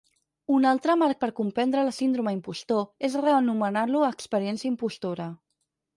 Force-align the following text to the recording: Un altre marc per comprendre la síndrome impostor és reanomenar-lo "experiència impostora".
Un 0.53 0.63
altre 0.69 0.93
marc 1.01 1.19
per 1.23 1.29
comprendre 1.39 1.83
la 1.89 1.93
síndrome 1.99 2.33
impostor 2.37 2.89
és 3.09 3.19
reanomenar-lo 3.27 4.03
"experiència 4.11 4.73
impostora". 4.75 5.29